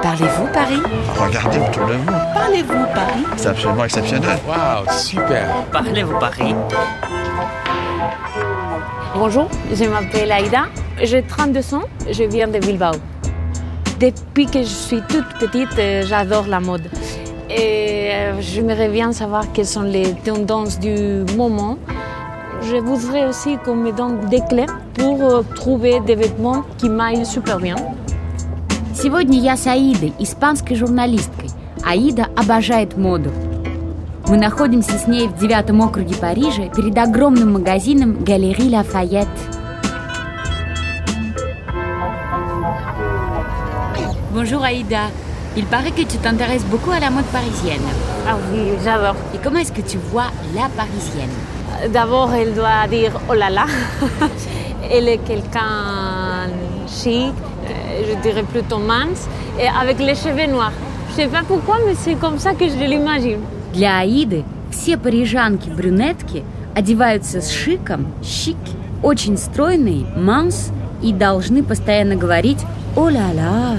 [0.00, 0.80] Parlez-vous Paris?
[1.18, 2.12] Regardez autour de vous.
[2.34, 3.24] Parlez-vous Paris?
[3.36, 4.38] C'est absolument exceptionnel.
[4.48, 5.48] Waouh, super.
[5.70, 6.54] Parlez-vous Paris?
[9.14, 10.64] Bonjour, je m'appelle Aïda,
[11.02, 12.92] j'ai 32 ans, je viens de Bilbao.
[14.00, 16.88] Depuis que je suis toute petite, euh, j'adore la mode.
[17.50, 21.76] Et euh, j'aimerais bien savoir quelles sont les tendances du moment.
[22.62, 27.26] Je voudrais aussi qu'on me donne des clés pour euh, trouver des vêtements qui m'aillent
[27.26, 27.76] super bien.
[29.02, 31.50] Сегодня я с Аидой, испанской журналисткой.
[31.84, 33.32] Аида обожает моду.
[34.28, 39.26] Мы находимся с ней в девятом округе Парижа перед огромным магазином Галерии Лафайет.
[44.32, 45.10] Bonjour Aïda.
[45.56, 47.82] Il paraît que tu t'intéresses beaucoup à la mode parisienne.
[48.28, 49.16] Ah oui, j'adore.
[49.34, 53.66] Et comment est-ce que tu vois la parisienne D'abord, elle doit dire oh là là.
[54.92, 56.48] elle est quelqu'un
[56.86, 57.61] chic, euh,
[58.06, 60.72] je dirais plutôt mince, et avec les cheveux noirs.
[61.10, 63.40] Je sais pas pourquoi, mais c'est comme ça que je l'imagine.
[63.74, 66.42] Для Аиды все парижанки-брюнетки
[66.74, 68.56] одеваются с шиком, щик,
[69.02, 70.70] очень стройные, манс
[71.02, 72.64] и должны постоянно говорить
[72.96, 73.76] «О-ля-ля».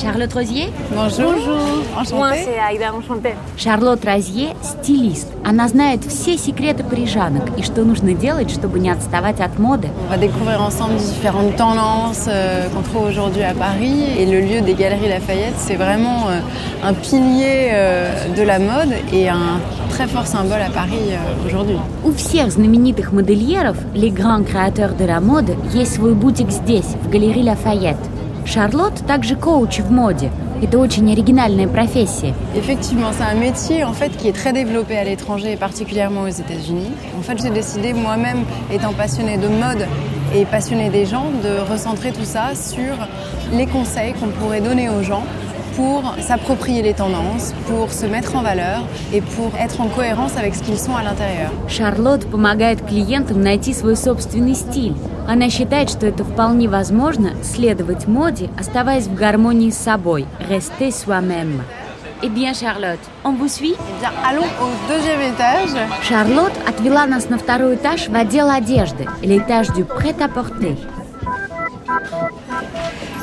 [0.00, 1.32] Charlotte Rosier Bonjour.
[1.34, 2.44] Moi, Enchantée.
[2.44, 3.34] c'est Aïda, enchantée.
[3.56, 5.28] Шарлотт Розье – стилист.
[5.44, 9.88] Она знает все секреты парижанок и что нужно делать, чтобы не отставать от моды.
[10.08, 14.04] On va découvrir ensemble différentes tendances euh, qu'on trouve aujourd'hui à Paris.
[14.18, 16.40] Et le lieu des Galeries Lafayette, c'est vraiment euh,
[16.82, 21.76] un pilier euh, de la mode et un très fort symbole à Paris euh, aujourd'hui.
[22.04, 27.08] У всех знаменитых модельеров, les grands créateurs de la mode, есть свой бутик здесь, в
[27.10, 27.96] галерее Лафайет.
[28.46, 30.30] Шарлотт также коуч в моде.
[30.62, 32.34] Это очень оригинальная профессия.
[32.54, 36.28] Effectivement, c'est un métier en fait qui est très développé à l'étranger et particulièrement aux
[36.28, 36.90] États-Unis.
[37.18, 39.86] En fait, j'ai décidé moi-même, étant passionnée de mode
[40.34, 42.94] et passionnée des gens, de recentrer tout ça sur
[43.52, 45.24] les conseils qu'on pourrait donner aux gens
[45.78, 50.54] pour s'approprier les tendances, pour se mettre en valeur et pour être en cohérence avec
[50.54, 51.50] ce qu'ils sont à l'intérieur.
[51.68, 54.94] Шарлотт помогает клиентам найти свой собственный стиль.
[55.26, 60.26] Она считает, что это вполне возможно следовать моде, оставаясь в гармонии с собой.
[60.48, 61.62] Rester soi-même.
[62.22, 65.70] Eh bien, Charlotte, on vous suit Eh bien, allons au deuxième étage.
[66.02, 70.76] Шарлотт отвела нас на второй этаж в отдел одежды, l'étage du prêt-à-porter.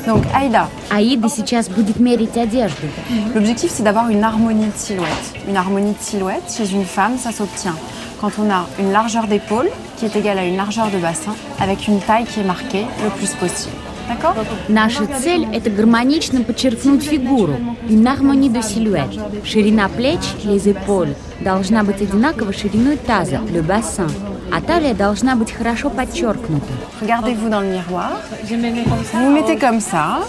[0.06, 2.88] Donc, Aïda, Аида сейчас будет мерить одежду.
[3.34, 5.34] L'objectif, c'est d'avoir une harmonie de silhouette.
[5.48, 7.76] Une harmonie de silhouette, chez une femme, ça s'obtient
[8.22, 11.88] quand on a une largeur d'épaule qui est égale à une largeur de bassin, avec
[11.88, 13.74] une taille qui est marquée le plus possible.
[14.08, 14.34] D'accord
[14.68, 17.54] Наша цель – это гармонично подчеркнуть фигуру,
[17.88, 19.18] une harmonie de silhouette.
[19.44, 24.08] Ширина плеч, les épaules, должна быть одинакова шириной таза, le bassin.
[24.52, 26.72] А талия должна быть хорошо подчеркнута.
[27.00, 28.12] Regardez-vous dans le miroir.
[28.44, 30.20] Vous vous mettez comme ça.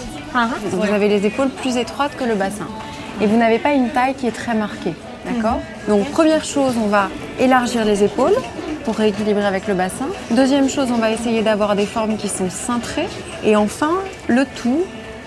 [0.72, 2.66] Vous avez les épaules plus étroites que le bassin.
[3.20, 4.94] Et vous n'avez pas une taille qui est très marquée.
[5.24, 7.08] D'accord Donc, première chose, on va
[7.38, 8.34] élargir les épaules
[8.84, 10.06] pour rééquilibrer avec le bassin.
[10.30, 13.08] Deuxième chose, on va essayer d'avoir des formes qui sont cintrées.
[13.44, 13.92] Et enfin,
[14.28, 14.82] le tout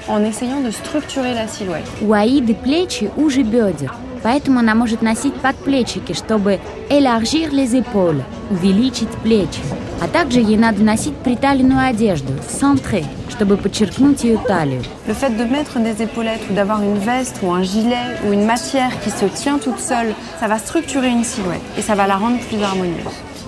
[0.07, 1.88] en essayant de structurer la silhouette.
[2.01, 6.59] У Аиды плечи уже бедер, поэтому она может носить подплечики, чтобы
[6.90, 9.62] élargir les épaules, увеличить плечи.
[10.01, 14.81] А также ей надо носить приталенную одежду, centrée, чтобы подчеркнуть ее талию.
[15.07, 18.45] Le fait de mettre des épaulettes ou d'avoir une veste ou un gilet ou une
[18.45, 22.16] matière qui se tient toute seule, ça va structurer une silhouette et ça va la
[22.18, 23.06] rendre plus harmonieuse.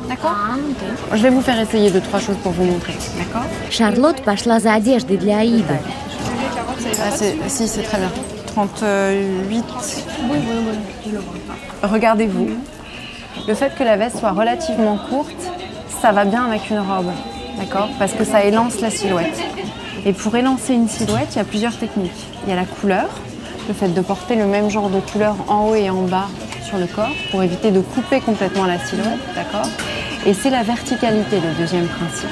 [0.08, 0.36] D'accord
[1.14, 2.94] Je vais vous faire essayer deux, trois choses pour vous montrer.
[3.20, 5.78] D'accord Шарлотт пошла за одеждой для Аиды.
[7.02, 8.09] Ah, c'est- Si, c'est très bien.
[8.54, 9.65] 38.
[11.82, 12.50] Regardez-vous.
[13.48, 15.50] Le fait que la veste soit relativement courte,
[16.00, 17.10] ça va bien avec une robe.
[17.59, 17.88] D'accord?
[17.98, 19.42] Parce que ça élance la silhouette.
[20.06, 22.12] Et pour élancer une silhouette, il y a plusieurs techniques.
[22.44, 23.09] Il y a la couleur,
[23.66, 26.28] le fait de porter le même genre de couleur en haut et en bas
[26.65, 29.19] sur le corps pour éviter de couper complètement la silhouette.
[29.34, 29.69] D'accord?
[30.26, 32.28] Et c'est la verticalité, le deuxième principe.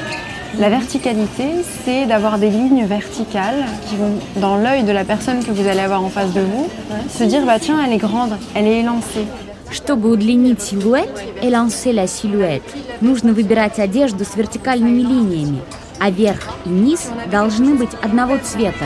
[0.59, 5.51] La verticalité, c'est d'avoir des lignes verticales qui vont dans l'œil de la personne que
[5.51, 6.67] vous allez avoir en face de vous,
[7.09, 9.27] se dire bah tiens, elle est grande, elle est élancée.
[9.69, 11.09] Чтобы удлинить силуэт,
[11.43, 15.61] élancer la silhouette, нужно выбирать одежду с вертикальными линиями,
[15.99, 18.85] а верх и низ должны быть одного цвета.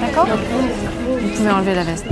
[0.00, 2.06] D'accord Vous pouvez enlever la veste.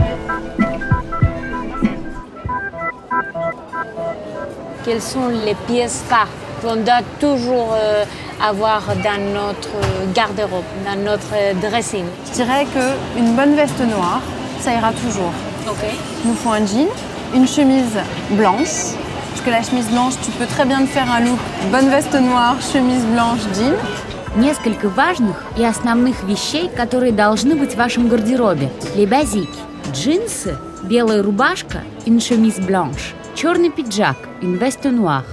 [4.84, 6.28] Quelles sont les pièces phares
[6.64, 8.04] qu'on doit toujours euh,
[8.42, 9.68] avoir dans notre
[10.14, 14.20] garde-robe, dans notre dressing Je dirais qu'une bonne veste noire,
[14.60, 15.32] ça ira toujours.
[15.68, 15.84] Ok.
[16.24, 16.88] Il nous faut un jean,
[17.34, 17.98] une chemise
[18.30, 18.94] blanche.
[19.30, 21.38] Parce que la chemise blanche, tu peux très bien te faire un look
[21.70, 23.74] bonne veste noire, chemise blanche, jean.
[24.36, 28.68] Несколько важных и основных вещей, которые должны быть в вашем гардеробе.
[28.94, 29.58] Les basiques.
[29.92, 35.24] Джинсы, белая рубашка, une chemise blanche, черный пиджак, une veste noire.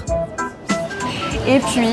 [1.46, 1.88] Et puis,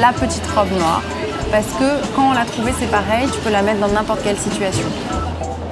[0.00, 1.02] la petite robe noire.
[1.50, 4.38] Parce que quand on l'a trouvée, c'est pareil, tu peux la mettre dans n'importe quelle
[4.38, 4.86] situation.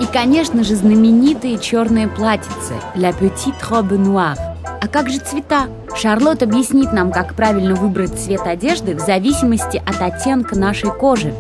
[0.00, 4.36] И, конечно же, знаменитые черные платьицы La petite robe noire.
[4.80, 5.68] А как же цвета?
[5.94, 11.32] Шарлотт объяснит нам, как правильно выбрать цвет одежды в зависимости от оттенка нашей кожи.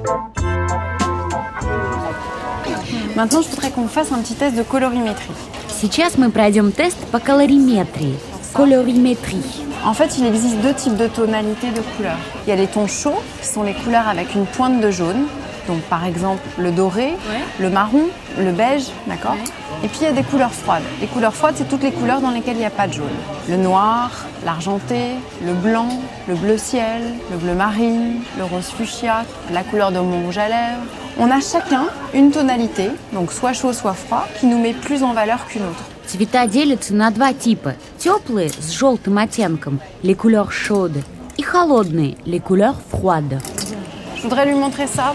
[3.14, 5.34] Maintenant, je voudrais qu'on fasse un petit test de colorimétrie.
[5.68, 8.18] Сейчас мы пройдем тест по колориметрии.
[8.54, 9.71] Colorimétrie.
[9.84, 12.18] En fait, il existe deux types de tonalités de couleurs.
[12.46, 15.26] Il y a les tons chauds, qui sont les couleurs avec une pointe de jaune.
[15.66, 17.14] Donc, par exemple, le doré,
[17.58, 18.04] le marron,
[18.38, 19.36] le beige, d'accord
[19.82, 20.84] Et puis, il y a des couleurs froides.
[21.00, 23.08] Les couleurs froides, c'est toutes les couleurs dans lesquelles il n'y a pas de jaune.
[23.48, 24.10] Le noir,
[24.44, 25.14] l'argenté,
[25.44, 25.88] le blanc,
[26.28, 27.02] le bleu ciel,
[27.32, 30.82] le bleu marine, le rose fuchsia, la couleur de mon rouge à lèvres.
[31.18, 35.12] On a chacun une tonalité, donc soit chaud, soit froid, qui nous met plus en
[35.12, 35.91] valeur qu'une autre.
[36.06, 37.74] Цвета делятся на два типа.
[37.98, 41.02] Теплые с желтым оттенком les couleurs chaudes
[41.36, 43.40] и холодные les couleurs froides.
[44.16, 45.14] Je voudrais lui montrer ça.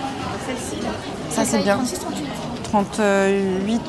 [1.30, 1.80] Ça, c'est bien.
[2.72, 3.81] 38.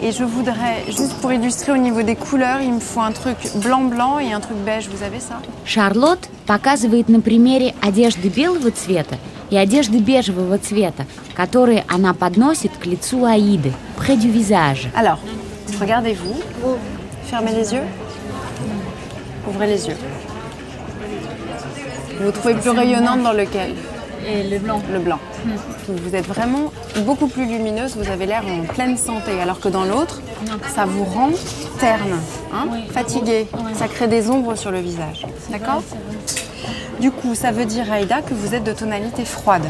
[0.00, 3.36] Et je voudrais, juste pour illustrer au niveau des couleurs, il me faut un truc
[3.56, 4.88] blanc-blanc et un truc beige.
[4.88, 9.18] Vous avez ça Шарлотт показывает на примере одежды белого цвета
[9.50, 11.04] и одежды бежевого цвета,
[11.34, 14.88] которые она подносит к лицу Аиды, près du visage.
[14.94, 15.18] Alors,
[15.80, 16.40] regardez-vous.
[17.24, 17.82] Fermez les yeux.
[19.46, 19.96] Ouvrez les yeux.
[22.18, 23.74] Vous vous trouvez plus rayonnante dans lequel
[24.26, 24.82] Et le blanc.
[24.92, 25.18] Le blanc.
[25.88, 26.72] Donc vous êtes vraiment
[27.04, 30.20] beaucoup plus lumineuse, vous avez l'air en pleine santé, alors que dans l'autre,
[30.74, 31.30] ça vous rend
[31.78, 32.18] terne,
[32.52, 33.46] hein, fatiguée.
[33.74, 35.26] Ça crée des ombres sur le visage.
[35.50, 35.82] D'accord
[37.00, 39.66] Du coup, ça veut dire, Aïda, que vous êtes de tonalité froide.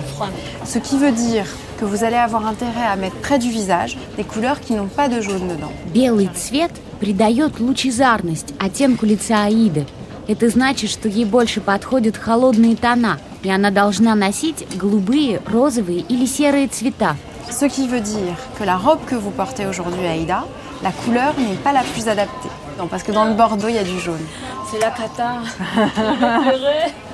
[0.65, 1.47] Ce qui veut dire
[1.78, 5.08] que vous allez avoir intérêt à mettre près du visage des couleurs qui n'ont pas
[5.08, 5.72] de jaune dedans.
[5.94, 9.86] Белый цвет придает лучезарность оттенку лица Аиды.
[10.28, 16.26] Это значит, что ей больше подходят холодные тона, и она должна носить голубые, розовые или
[16.26, 17.16] серые цвета.
[17.52, 20.46] Ce qui veut dire que la robe que vous portez aujourd'hui, Aïda,
[20.82, 22.50] la couleur n'est pas la plus adaptée.
[22.80, 24.26] Non, parce que dans le bordeaux, il y a du jaune.
[24.72, 25.42] C'est la cata.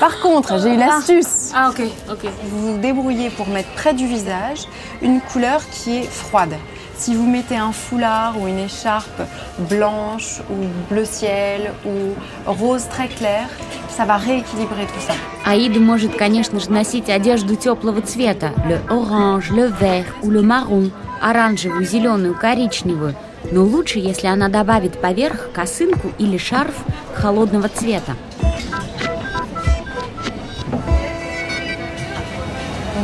[0.00, 1.52] Par contre, j'ai une astuce.
[1.54, 2.30] ah, ok, ok.
[2.50, 4.66] Vous vous débrouillez pour mettre près du visage
[5.02, 6.54] une couleur qui est froide.
[6.96, 9.22] Si vous mettez un foulard ou une écharpe
[9.58, 12.14] blanche ou bleu ciel ou
[12.46, 13.48] rose très clair,
[13.88, 15.14] ça va rééquilibrer tout ça.
[15.44, 18.52] Аида может, конечно же, носить одежду теплого цвета.
[18.68, 20.90] Le orange, le vert ou le marron.
[21.20, 23.14] Оранжевую, зеленую, коричневую.
[23.50, 26.74] Но лучше, если она добавит поверх косынку или шарф
[27.14, 28.16] холодного цвета.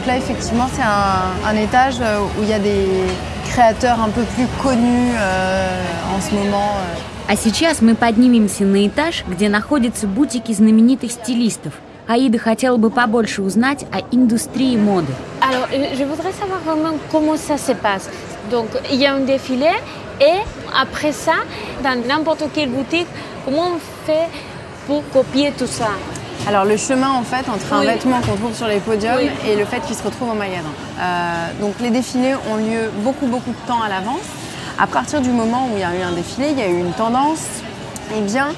[0.05, 2.87] Donc là, effectivement, c'est un, un étage euh, où il y a des
[3.51, 6.77] créateurs un peu plus connus euh, en ce moment.
[6.77, 6.99] euh.
[7.29, 11.75] А сейчас мы поднимемся на этаж, где находятся бутики знаменитых стилистов.
[12.09, 15.13] Аида хотела бы побольше узнать о индустрии моды.
[15.41, 18.09] Alors, euh, je voudrais savoir vraiment comment ça se passe.
[18.51, 19.71] Donc, il y a un défilé
[20.21, 20.41] et
[20.77, 21.35] après ça,
[21.85, 23.07] dans n'importe quelle boutique,
[23.45, 24.29] comment on fait
[24.89, 25.91] pour copier tout ça
[26.49, 27.87] Alors le chemin en fait entre un Oui.
[27.87, 29.29] vêtement qu'on trouve sur les podiums Oui.
[29.47, 30.73] et le fait qu'il se retrouve en magasin.
[30.99, 34.27] Euh, donc les défilés ont lieu beaucoup beaucoup de temps à l'avance.
[34.79, 36.79] À partir du moment où il y a eu un défilé, il y a eu
[36.79, 37.45] une tendance,
[38.17, 38.49] eh bien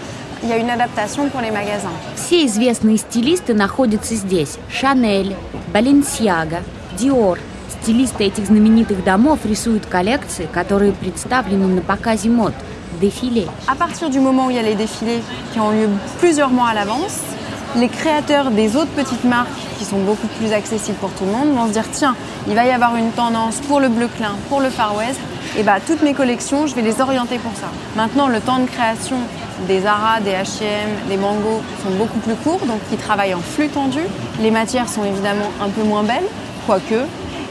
[0.45, 1.92] il y a une adaptation pour les magasins.
[2.16, 4.59] Все известные стилисты находятся здесь.
[4.71, 5.37] Шанель,
[5.73, 6.62] Баленсиага,
[6.99, 7.38] Диор.
[7.83, 12.54] Стилисты этих знаменитых домов рисуют коллекции, которые представлены на показе мод.
[13.00, 13.49] Дефиле.
[13.66, 15.88] À partir du moment où il y a les défilés qui ont lieu
[16.21, 17.19] plusieurs mois à l'avance,
[17.75, 21.55] les créateurs des autres petites marques qui sont beaucoup plus accessibles pour tout le monde
[21.55, 22.15] vont se dire tiens,
[22.47, 25.19] il va y avoir une tendance pour le bleu clin, pour le Far West,
[25.57, 27.67] et bah toutes mes collections, je vais les orienter pour ça.
[27.95, 29.17] Maintenant, le temps de création
[29.67, 33.69] des Zara, des H&M, des Mango sont beaucoup plus courts, donc ils travaillent en flux
[33.69, 34.01] tendu.
[34.39, 36.27] Les matières sont évidemment un peu moins belles,
[36.65, 37.05] quoique,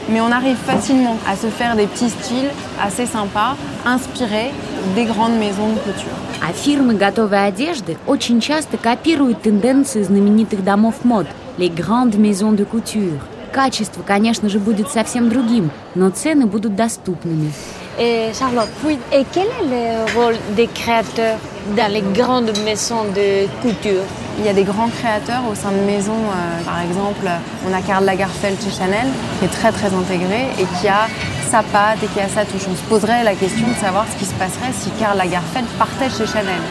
[0.09, 2.49] mais on arrive facilement à se faire des petits styles
[2.81, 3.55] assez sympas,
[3.85, 4.51] inspirés
[4.94, 6.12] des grandes maisons de couture.
[6.40, 11.26] А фирмы готовой одежды очень часто копируют тенденции знаменитых домов мод.
[11.58, 13.20] Les grandes maisons de couture.
[13.52, 17.52] Качество, конечно же, будет совсем другим, но цены будут доступными.
[17.98, 18.70] Et Charlotte,
[19.12, 21.36] et quel est le rôle des créateurs
[21.76, 24.04] dans les grandes maisons de couture
[24.38, 27.28] Il y a des grands créateurs au sein de maisons, euh, par exemple,
[27.68, 31.06] on a Karl Lagerfeld chez Chanel, qui est très très intégré et qui a
[31.50, 32.66] sa patte et qui a sa touche.
[32.70, 36.10] On se poserait la question de savoir ce qui se passerait si Karl Lagerfeld partait
[36.10, 36.62] chez Chanel.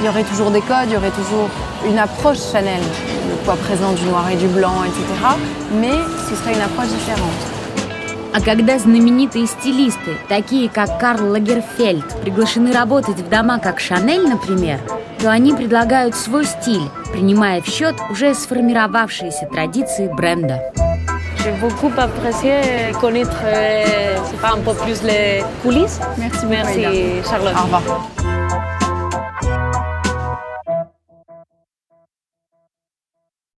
[0.00, 1.48] Il y aurait toujours des codes, il y aurait toujours
[1.88, 2.82] une approche Chanel.
[3.28, 5.02] le poids présent du noir et du blanc, etc.
[5.80, 5.98] Mais
[6.28, 7.56] ce serait une approche différente.
[8.34, 14.78] А когда знаменитые стилисты, такие как Карл Лагерфельд, приглашены работать в дома как Шанель, например,
[15.18, 20.60] то они предлагают свой стиль, принимая в счет уже сформировавшиеся традиции бренда.
[21.43, 22.53] J'ai beaucoup apprécié
[22.99, 25.99] connaître euh, pas, un peu plus les coulisses.
[26.17, 26.83] Merci Merci.
[27.27, 27.55] Charlotte.
[27.57, 28.30] Au revoir.